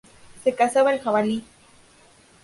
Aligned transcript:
Se 0.43 0.55
cazaba 0.55 0.91
el 0.95 0.99
jabalí. 0.99 1.45